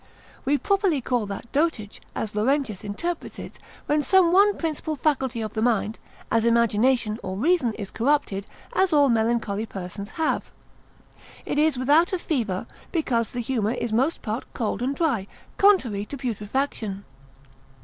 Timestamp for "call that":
0.99-1.51